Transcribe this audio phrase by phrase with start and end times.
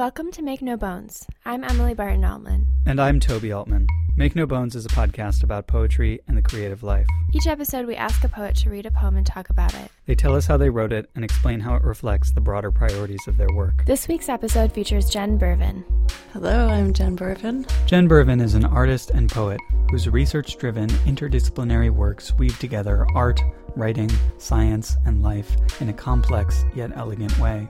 [0.00, 1.26] Welcome to Make No Bones.
[1.44, 2.64] I'm Emily Barton Altman.
[2.86, 3.86] And I'm Toby Altman.
[4.16, 7.06] Make No Bones is a podcast about poetry and the creative life.
[7.34, 9.90] Each episode, we ask a poet to read a poem and talk about it.
[10.06, 13.28] They tell us how they wrote it and explain how it reflects the broader priorities
[13.28, 13.84] of their work.
[13.84, 15.84] This week's episode features Jen Bervin.
[16.32, 17.66] Hello, I'm Jen Bervin.
[17.84, 19.60] Jen Bervin is an artist and poet
[19.90, 23.42] whose research driven, interdisciplinary works weave together art,
[23.76, 27.68] writing, science, and life in a complex yet elegant way.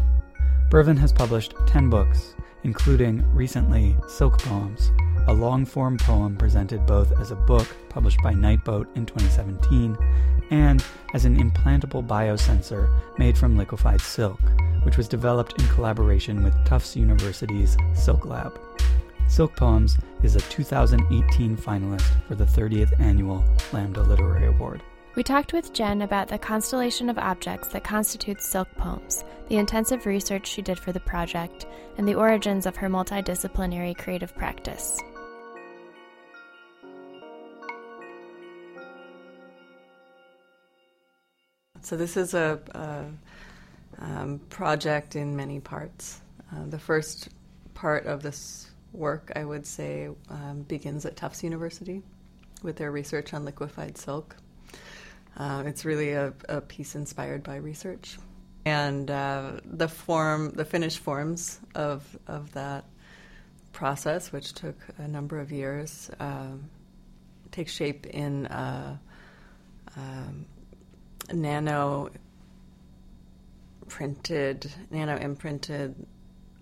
[0.70, 4.92] Bervin has published 10 books, including recently Silk Poems,
[5.26, 9.98] a long form poem presented both as a book published by Nightboat in 2017
[10.52, 14.40] and as an implantable biosensor made from liquefied silk,
[14.84, 18.56] which was developed in collaboration with Tufts University's Silk Lab.
[19.28, 24.84] Silk Poems is a 2018 finalist for the 30th annual Lambda Literary Award.
[25.20, 30.06] We talked with Jen about the constellation of objects that constitutes Silk Poems, the intensive
[30.06, 31.66] research she did for the project,
[31.98, 34.98] and the origins of her multidisciplinary creative practice.
[41.82, 43.04] So, this is a, a
[43.98, 46.22] um, project in many parts.
[46.50, 47.28] Uh, the first
[47.74, 52.02] part of this work, I would say, um, begins at Tufts University
[52.62, 54.34] with their research on liquefied silk.
[55.36, 58.18] Uh, it's really a, a, piece inspired by research,
[58.64, 62.84] and uh, the form, the finished forms of of that
[63.72, 66.48] process, which took a number of years, uh,
[67.52, 68.46] take shape in
[69.96, 70.44] um,
[71.32, 72.10] nano
[73.88, 75.94] printed, nano imprinted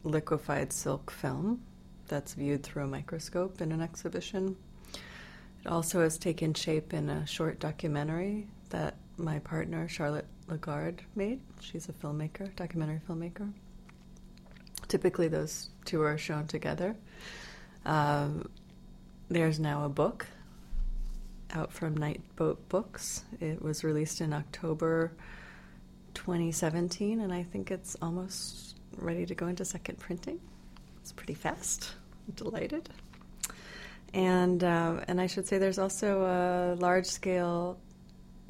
[0.05, 1.63] liquefied silk film
[2.07, 4.57] that's viewed through a microscope in an exhibition.
[5.65, 11.41] It also has taken shape in a short documentary that my partner, Charlotte Lagarde, made.
[11.61, 13.53] She's a filmmaker, documentary filmmaker.
[14.87, 16.97] Typically, those two are shown together.
[17.85, 18.49] Um,
[19.29, 20.27] there's now a book
[21.53, 23.25] out from Nightboat Books.
[23.41, 25.13] It was released in October
[26.15, 30.41] 2017, and I think it's almost ready to go into second printing.
[31.01, 31.95] It's pretty fast.
[32.27, 32.89] I'm delighted.
[34.15, 37.79] And uh, and I should say there's also a large scale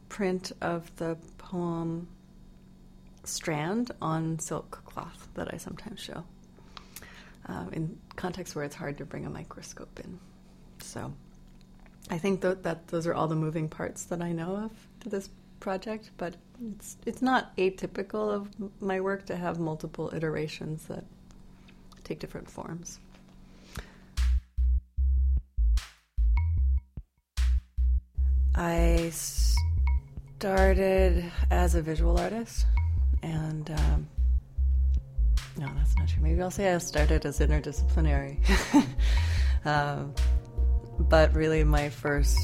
[0.09, 2.09] print of the poem
[3.25, 6.25] Strand on silk cloth that I sometimes show
[7.47, 10.19] um, in contexts where it's hard to bring a microscope in.
[10.81, 11.13] So
[12.11, 15.11] I think th- that those are all the moving parts that I know of to
[15.11, 15.29] this
[15.61, 16.37] project, but
[16.75, 21.05] it's it's not atypical of my work to have multiple iterations that
[22.05, 22.99] take different forms.
[28.55, 29.11] I
[30.39, 32.65] started as a visual artist,
[33.25, 34.09] and um,
[35.59, 36.23] no, that's not true.
[36.23, 38.39] Maybe I'll say I started as interdisciplinary.
[39.65, 40.15] um,
[41.01, 42.39] but really, my first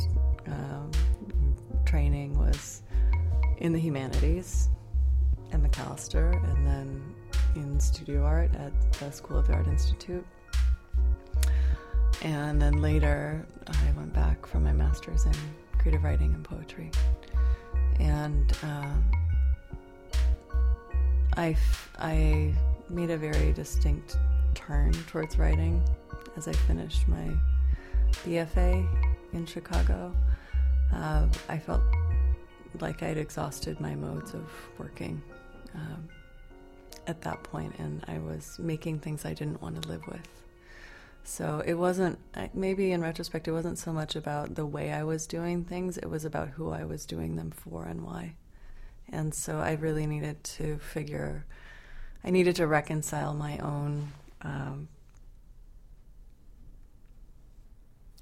[0.49, 0.91] um,
[1.85, 2.83] training was
[3.59, 4.71] in the humanities
[5.53, 7.15] at Macalester, and then
[7.55, 10.27] in studio art at the School of the Art Institute.
[12.23, 15.35] And then later, I went back for my master's in
[15.79, 16.91] creative writing and poetry.
[18.01, 19.05] And um,
[21.37, 21.57] I,
[21.99, 22.53] I
[22.89, 24.17] made a very distinct
[24.55, 25.83] turn towards writing
[26.37, 27.31] as I finished my
[28.25, 28.87] BFA
[29.33, 30.15] in Chicago.
[30.93, 31.83] Uh, I felt
[32.81, 35.23] like I'd exhausted my modes of working
[35.75, 36.09] um,
[37.07, 40.44] at that point, and I was making things I didn't want to live with.
[41.25, 42.19] So it wasn't,
[42.53, 46.09] maybe in retrospect, it wasn't so much about the way I was doing things, it
[46.09, 48.35] was about who I was doing them for and why.
[49.11, 51.47] And so I really needed to figure,
[52.23, 54.13] I needed to reconcile my own
[54.43, 54.89] um,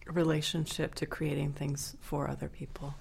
[0.06, 2.94] relationship to creating things for other people.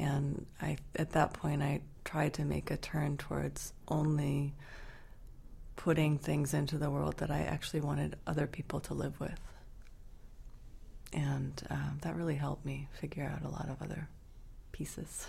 [0.00, 4.54] And I, at that point, I tried to make a turn towards only
[5.82, 9.40] putting things into the world that I actually wanted other people to live with.
[11.10, 14.06] And uh, that really helped me figure out a lot of other
[14.72, 15.26] pieces.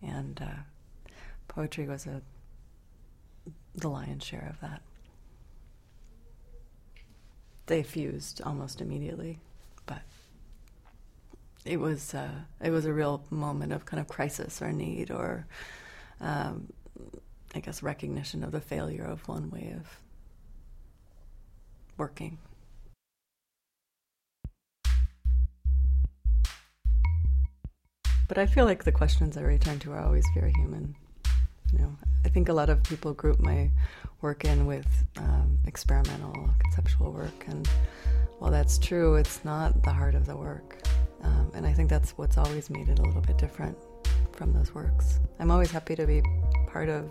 [0.00, 1.12] And uh,
[1.48, 2.22] poetry was a
[3.74, 4.80] the lion's share of that.
[7.66, 9.40] They fused almost immediately,
[9.86, 10.02] but
[11.64, 15.46] it was uh, it was a real moment of kind of crisis or need or
[16.20, 16.68] um,
[17.54, 19.86] I guess, recognition of the failure of one way of
[21.98, 22.38] working.
[28.28, 30.96] But I feel like the questions I return to are always very human.
[31.72, 33.70] You know, I think a lot of people group my
[34.22, 34.86] work in with
[35.18, 37.66] um, experimental conceptual work, and
[38.38, 40.78] while that's true, it's not the heart of the work.
[41.22, 43.76] Um, and I think that's what's always made it a little bit different
[44.32, 45.20] from those works.
[45.38, 46.22] I'm always happy to be
[46.66, 47.10] part of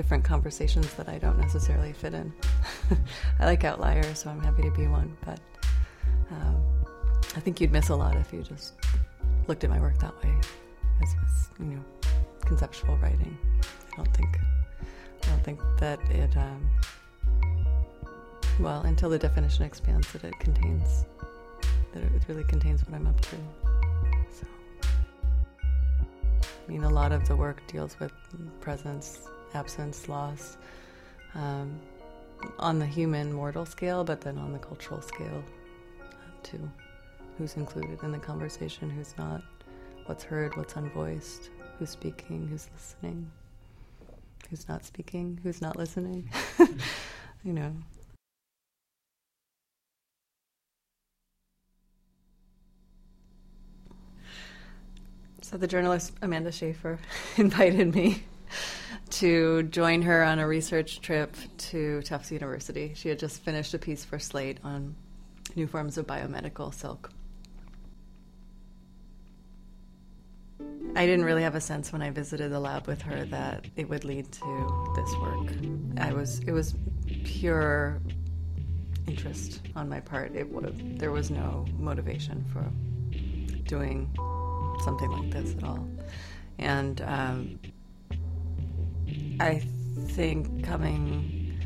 [0.00, 2.32] different conversations that I don't necessarily fit in.
[3.38, 5.14] I like outliers, so I'm happy to be one.
[5.26, 5.38] But
[6.30, 6.64] um,
[7.36, 8.72] I think you'd miss a lot if you just
[9.46, 10.34] looked at my work that way,
[11.02, 11.14] as
[11.58, 11.84] you know,
[12.46, 13.36] conceptual writing.
[13.92, 14.38] I don't think
[15.22, 16.34] I don't think that it.
[16.34, 16.70] Um,
[18.58, 21.04] well, until the definition expands, that it contains
[21.92, 23.36] that it really contains what I'm up to.
[24.30, 24.46] So,
[24.82, 28.12] I mean, a lot of the work deals with
[28.62, 30.56] presence, absence, loss,
[31.34, 31.78] um,
[32.58, 35.44] on the human mortal scale, but then on the cultural scale
[36.02, 36.04] uh,
[36.42, 36.70] too.
[37.38, 39.42] Who's included in the conversation, who's not,
[40.06, 41.48] what's heard, what's unvoiced,
[41.78, 43.30] who's speaking, who's listening,
[44.48, 46.28] who's not speaking, who's not listening.
[47.44, 47.72] you know,
[55.50, 57.00] So the journalist Amanda Schaffer
[57.36, 58.22] invited me
[59.10, 62.92] to join her on a research trip to Tufts University.
[62.94, 64.94] She had just finished a piece for Slate on
[65.56, 67.10] new forms of biomedical silk.
[70.96, 73.88] I didn't really have a sense when I visited the lab with her that it
[73.88, 75.52] would lead to this work.
[75.98, 76.74] I was it was
[77.24, 78.00] pure
[79.06, 80.34] interest on my part.
[80.34, 80.48] It
[80.98, 82.64] there was no motivation for
[83.64, 84.10] doing
[84.84, 85.88] something like this at all.
[86.58, 87.58] And um,
[89.40, 89.62] I
[90.08, 91.58] think coming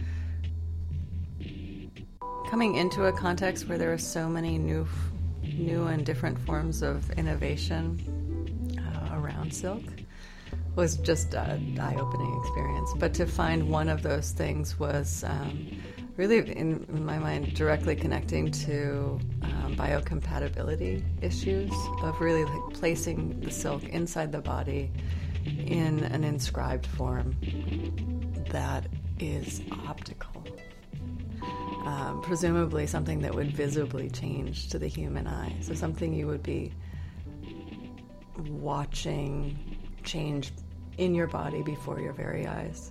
[2.49, 4.87] coming into a context where there are so many new
[5.43, 9.83] new and different forms of innovation uh, around silk
[10.77, 12.93] was just an eye-opening experience.
[12.97, 15.69] But to find one of those things was um,
[16.17, 21.73] really, in, in, my mind, directly connecting to um, biocompatibility issues
[22.03, 24.91] of really like placing the silk inside the body
[25.45, 27.35] in an inscribed form
[28.51, 28.87] that
[29.19, 30.45] is optical.
[31.85, 35.55] Um, presumably, something that would visibly change to the human eye.
[35.61, 36.73] So, something you would be
[38.49, 40.53] watching change
[40.97, 42.91] in your body before your very eyes.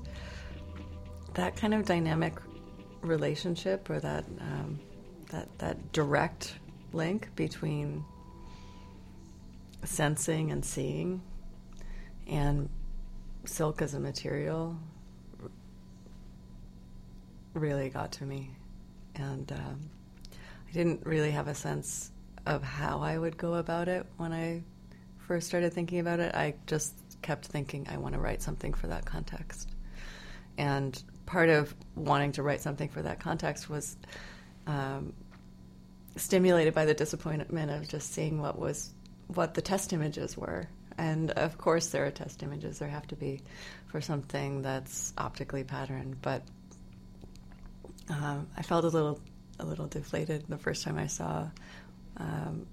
[1.33, 2.35] That kind of dynamic
[3.01, 4.79] relationship or that um,
[5.29, 6.55] that that direct
[6.93, 8.05] link between
[9.83, 11.21] sensing and seeing
[12.27, 12.69] and
[13.45, 14.77] silk as a material
[17.53, 18.51] really got to me.
[19.15, 19.89] And um,
[20.67, 22.11] I didn't really have a sense
[22.45, 24.63] of how I would go about it when I
[25.19, 26.33] first started thinking about it.
[26.35, 29.69] I just kept thinking I want to write something for that context.
[30.57, 33.95] And part of wanting to write something for that context was
[34.67, 35.13] um,
[36.15, 38.93] stimulated by the disappointment of just seeing what was
[39.27, 40.67] what the test images were.
[40.97, 42.79] And of course, there are test images.
[42.79, 43.41] There have to be
[43.87, 46.21] for something that's optically patterned.
[46.21, 46.43] But
[48.09, 49.19] um, I felt a little
[49.59, 51.47] a little deflated the first time I saw,
[52.17, 52.65] um,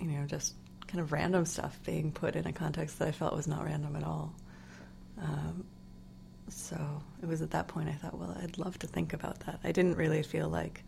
[0.00, 0.54] you know, just
[0.86, 3.96] kind of random stuff being put in a context that I felt was not random
[3.96, 4.34] at all.
[5.20, 5.64] Um,
[6.48, 6.76] so
[7.22, 9.60] it was at that point I thought, well, I'd love to think about that.
[9.64, 10.84] I didn't really feel like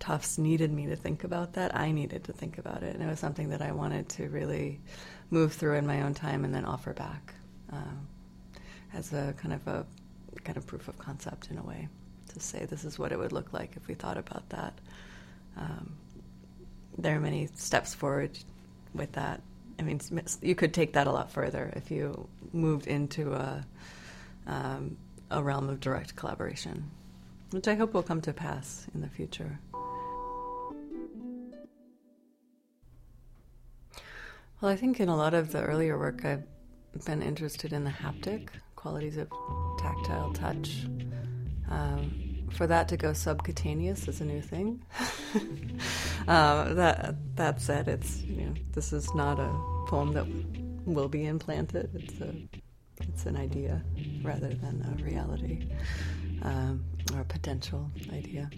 [0.00, 1.76] Tufts needed me to think about that.
[1.76, 2.94] I needed to think about it.
[2.94, 4.80] And it was something that I wanted to really
[5.30, 7.34] move through in my own time and then offer back
[7.72, 8.06] um,
[8.92, 9.86] as a kind of a
[10.42, 11.88] kind of proof of concept in a way
[12.28, 14.78] to say this is what it would look like if we thought about that.
[15.56, 15.94] Um,
[16.98, 18.38] there are many steps forward
[18.94, 19.42] with that.
[19.78, 20.00] I mean,
[20.40, 23.64] you could take that a lot further if you moved into a
[24.46, 24.96] um,
[25.30, 26.90] a realm of direct collaboration,
[27.50, 29.58] which I hope will come to pass in the future.
[34.60, 36.44] Well, I think in a lot of the earlier work, I've
[37.04, 39.28] been interested in the haptic qualities of
[39.78, 40.86] tactile touch.
[41.70, 44.84] Um, for that to go subcutaneous is a new thing.
[46.28, 49.48] uh, that that said, it's you know this is not a
[49.86, 50.26] poem that
[50.86, 51.90] will be implanted.
[51.94, 52.34] It's a
[53.00, 53.82] it's an idea
[54.22, 55.66] rather than a reality
[56.42, 58.50] um, or a potential idea.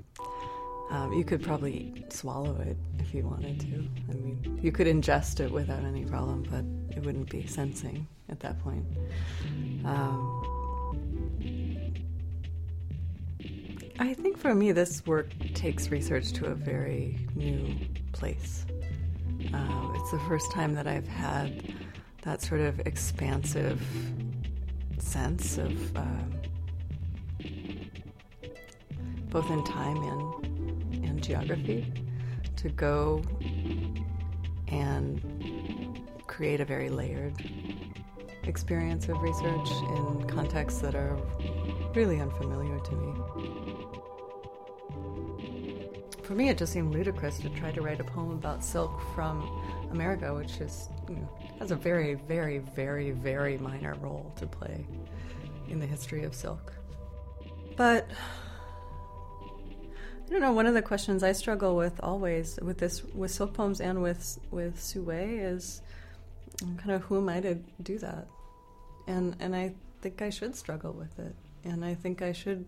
[0.91, 3.89] Um, you could probably swallow it if you wanted to.
[4.09, 8.39] I mean, you could ingest it without any problem, but it wouldn't be sensing at
[8.41, 8.85] that point.
[9.85, 10.43] Um,
[13.99, 17.75] I think for me, this work takes research to a very new
[18.13, 18.65] place.
[19.53, 21.75] Uh, it's the first time that I've had
[22.23, 23.81] that sort of expansive
[24.99, 26.33] sense of um,
[29.31, 31.93] both in time and, and geography
[32.57, 33.23] to go
[34.69, 35.21] and
[36.27, 37.35] create a very layered
[38.45, 41.17] experience of research in contexts that are
[41.95, 43.15] really unfamiliar to me.
[46.23, 49.43] For me, it just seemed ludicrous to try to write a poem about silk from
[49.93, 54.87] America, which is you know, has a very, very, very, very minor role to play
[55.69, 56.73] in the history of silk.
[57.77, 58.09] But
[60.27, 60.53] I don't know.
[60.53, 64.39] One of the questions I struggle with always with this, with silk poems and with
[64.51, 65.83] with Sue is
[66.61, 68.27] kind of who am I to do that?
[69.07, 71.35] And and I think I should struggle with it,
[71.65, 72.65] and I think I should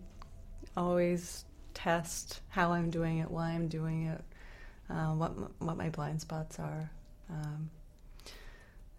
[0.77, 1.43] always
[1.73, 4.23] test how I'm doing it, why I'm doing it,
[4.89, 6.89] uh, what what my blind spots are,
[7.29, 7.69] um,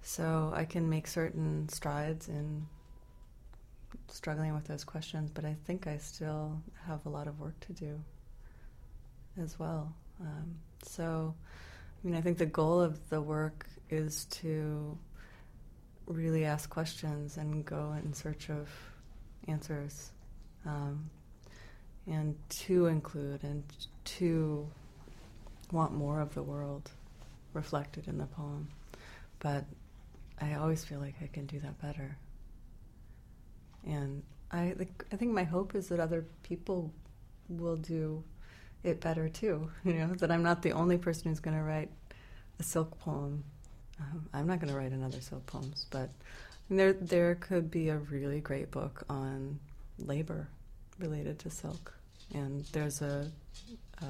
[0.03, 2.67] so I can make certain strides in
[4.09, 5.31] struggling with those questions.
[5.31, 8.01] But I think I still have a lot of work to do
[9.41, 9.95] as well.
[10.21, 11.35] Um, so,
[12.03, 14.99] I mean, I think the goal of the work is to
[16.07, 18.69] really ask questions and go in search of
[19.49, 20.11] answers,
[20.67, 21.09] um,
[22.07, 23.63] and to include and
[24.05, 24.69] to
[25.73, 26.91] want more of the world
[27.53, 28.69] reflected in the poem.
[29.39, 29.65] But
[30.41, 32.17] I always feel like I can do that better.
[33.87, 34.75] And I,
[35.13, 36.93] I think my hope is that other people
[37.49, 38.25] will do
[38.83, 39.71] it better too.
[39.85, 41.91] You know, that I'm not the only person who's going to write
[42.59, 43.45] a silk poem.
[44.01, 46.11] Um, I'm not going to write another silk poems, but
[46.71, 49.59] there there could be a really great book on
[49.99, 50.49] labor
[50.99, 51.93] related to silk,
[52.33, 53.31] and there's a,
[54.01, 54.07] a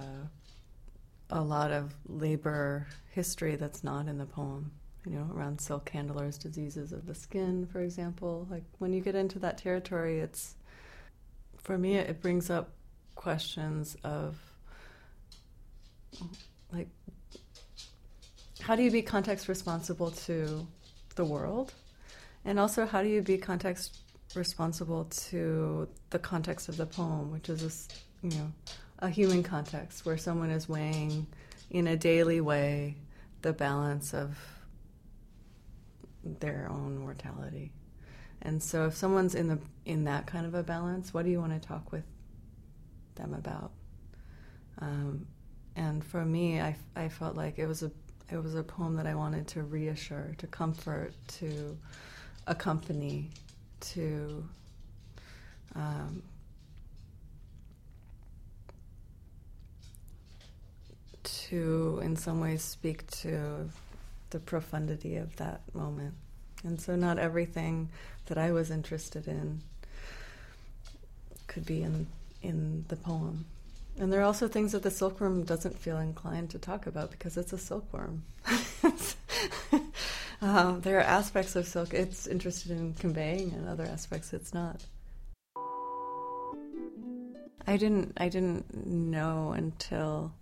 [1.30, 4.70] a lot of labor history that's not in the poem.
[5.06, 8.46] You know, around silk handlers, diseases of the skin, for example.
[8.50, 10.54] Like when you get into that territory, it's
[11.62, 12.70] for me it brings up
[13.14, 14.38] questions of
[16.72, 16.88] like
[18.60, 20.66] how do you be context responsible to
[21.16, 21.74] the world
[22.44, 23.98] and also how do you be context
[24.34, 27.88] responsible to the context of the poem which is this
[28.22, 28.52] you know
[29.00, 31.26] a human context where someone is weighing
[31.70, 32.96] in a daily way
[33.42, 34.36] the balance of
[36.24, 37.72] their own mortality.
[38.42, 41.40] And so if someone's in the in that kind of a balance what do you
[41.40, 42.04] want to talk with
[43.16, 43.72] them about?
[44.78, 45.26] Um,
[45.76, 47.90] and for me, I, I felt like it was a
[48.30, 51.76] it was a poem that I wanted to reassure, to comfort, to
[52.46, 53.30] accompany,
[53.80, 54.48] to
[55.74, 56.22] um,
[61.22, 63.68] to in some ways speak to
[64.30, 66.14] the profundity of that moment.
[66.64, 67.90] And so, not everything
[68.26, 69.62] that I was interested in
[71.46, 72.06] could be in
[72.42, 73.44] in the poem.
[73.98, 77.36] And there are also things that the silkworm doesn't feel inclined to talk about because
[77.36, 78.22] it's a silkworm.
[80.40, 84.84] um, there are aspects of silk it's interested in conveying, and other aspects it's not.
[87.66, 88.12] I didn't.
[88.16, 90.32] I didn't know until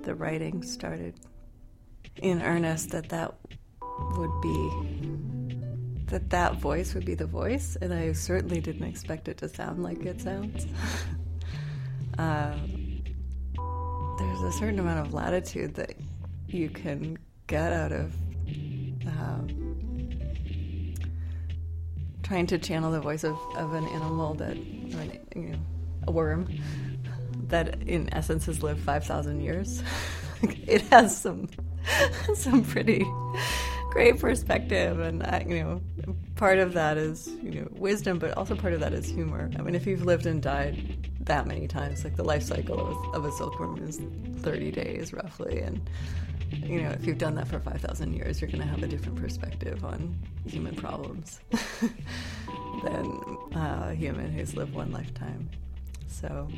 [0.00, 1.14] the writing started
[2.22, 3.34] in earnest that that
[4.16, 4.70] would be
[6.06, 9.82] that that voice would be the voice, and I certainly didn't expect it to sound
[9.82, 10.66] like it sounds.
[12.20, 13.04] Um,
[14.18, 15.94] there's a certain amount of latitude that
[16.48, 18.12] you can get out of
[19.06, 19.78] um,
[22.24, 25.58] trying to channel the voice of, of an animal that, an, you know,
[26.08, 26.48] a worm
[27.46, 29.82] that in essence has lived 5,000 years.
[30.66, 31.48] it has some
[32.34, 33.06] some pretty
[33.90, 35.80] great perspective, and I, you know,
[36.36, 39.50] part of that is you know wisdom, but also part of that is humor.
[39.58, 42.02] I mean, if you've lived and died that many times.
[42.02, 44.00] Like the life cycle of, of a silkworm is
[44.42, 45.60] 30 days roughly.
[45.60, 45.88] And,
[46.50, 49.16] you know, if you've done that for 5,000 years, you're going to have a different
[49.16, 51.40] perspective on human problems
[52.82, 55.48] than uh, a human who's lived one lifetime.
[56.08, 56.48] So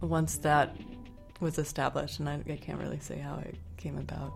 [0.00, 0.76] once that
[1.40, 4.32] was established, and I, I can't really say how it came about,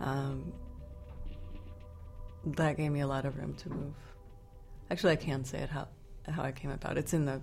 [0.00, 0.52] um,
[2.44, 3.94] that gave me a lot of room to move.
[4.90, 5.88] Actually, I can say it how
[6.28, 6.98] how it came about.
[6.98, 7.40] It's in the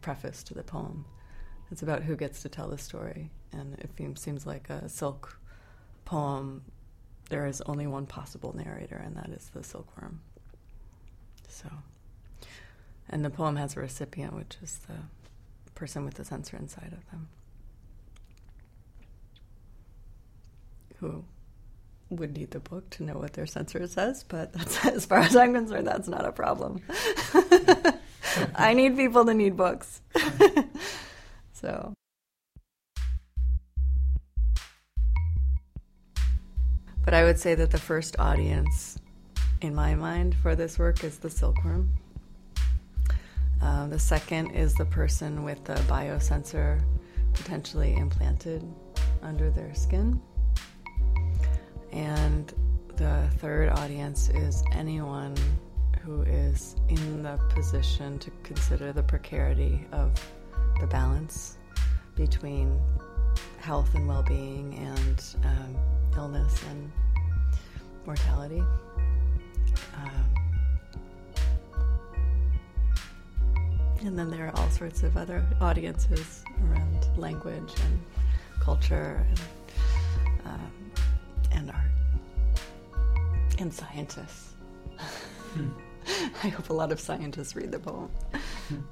[0.00, 1.04] preface to the poem.
[1.70, 5.38] It's about who gets to tell the story, and it seems like a silk
[6.04, 6.62] poem.
[7.28, 10.20] There is only one possible narrator, and that is the silkworm.
[11.48, 11.68] So,
[13.08, 14.96] and the poem has a recipient, which is the
[15.74, 17.28] person with the sensor inside of them,
[21.00, 21.24] who
[22.10, 25.36] would need the book to know what their sensor says, but that's as far as
[25.36, 26.82] I'm concerned, that's not a problem.
[28.54, 30.02] I need people to need books.
[31.52, 31.94] so.
[37.04, 38.98] But I would say that the first audience,
[39.62, 41.92] in my mind, for this work is the silkworm.
[43.62, 46.80] Uh, the second is the person with the biosensor
[47.32, 48.62] potentially implanted
[49.22, 50.20] under their skin.
[51.92, 52.52] And
[52.96, 55.34] the third audience is anyone
[56.02, 60.12] who is in the position to consider the precarity of
[60.80, 61.56] the balance
[62.16, 62.80] between
[63.58, 65.76] health and well being and um,
[66.16, 66.90] illness and
[68.06, 68.62] mortality.
[69.96, 70.34] Um,
[74.02, 78.00] and then there are all sorts of other audiences around language and
[78.60, 79.40] culture and,
[80.46, 80.89] um,
[81.52, 81.90] and art
[83.58, 84.54] and scientists.
[86.42, 88.10] I hope a lot of scientists read the poem.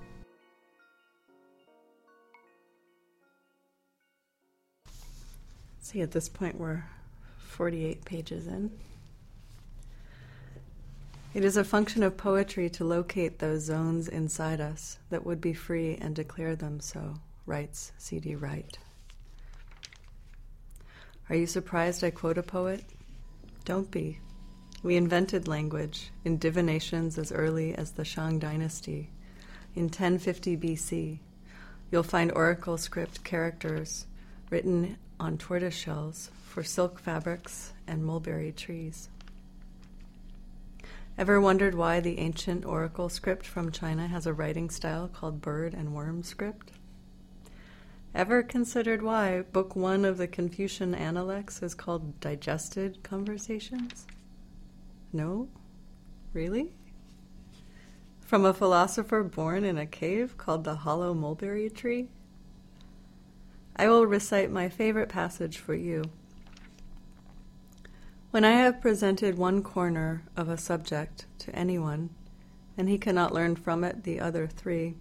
[5.80, 6.84] See, at this point, we're
[7.38, 8.70] 48 pages in.
[11.32, 15.54] It is a function of poetry to locate those zones inside us that would be
[15.54, 17.14] free and declare them so,
[17.46, 18.34] writes C.D.
[18.34, 18.78] Wright.
[21.30, 22.84] Are you surprised I quote a poet?
[23.66, 24.18] Don't be.
[24.82, 29.10] We invented language in divinations as early as the Shang dynasty.
[29.74, 31.18] In 1050 BC,
[31.90, 34.06] you'll find oracle script characters
[34.48, 39.10] written on tortoise shells for silk fabrics and mulberry trees.
[41.18, 45.74] Ever wondered why the ancient oracle script from China has a writing style called bird
[45.74, 46.72] and worm script?
[48.14, 54.06] Ever considered why Book One of the Confucian Analects is called Digested Conversations?
[55.12, 55.48] No?
[56.32, 56.72] Really?
[58.20, 62.08] From a philosopher born in a cave called the Hollow Mulberry Tree?
[63.76, 66.04] I will recite my favorite passage for you.
[68.30, 72.10] When I have presented one corner of a subject to anyone,
[72.76, 74.94] and he cannot learn from it the other three,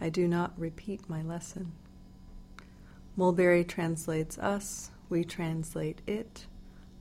[0.00, 1.72] I do not repeat my lesson.
[3.16, 6.46] Mulberry translates us, we translate it.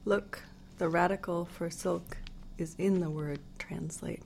[0.06, 0.44] Look,
[0.78, 2.18] the radical for silk
[2.58, 4.22] is in the word translate.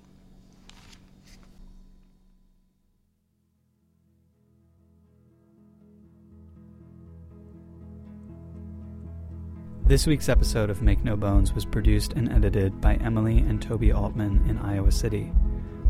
[9.86, 13.94] This week's episode of Make No Bones was produced and edited by Emily and Toby
[13.94, 15.32] Altman in Iowa City.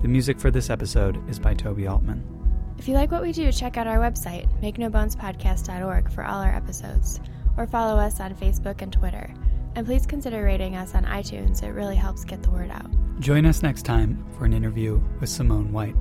[0.04, 2.37] The music for this episode is by Toby Altman.
[2.78, 7.20] If you like what we do, check out our website, makenobonespodcast.org, for all our episodes,
[7.58, 9.34] or follow us on Facebook and Twitter.
[9.76, 12.90] And please consider rating us on iTunes, it really helps get the word out.
[13.20, 15.96] Join us next time for an interview with Simone White.